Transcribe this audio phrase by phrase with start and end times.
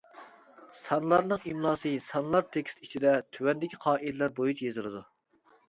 [0.77, 5.07] سانلارنىڭ ئىملاسى سانلار تېكىست ئىچىدە تۆۋەندىكى قائىدىلەر بويىچە يېزىلىدۇ.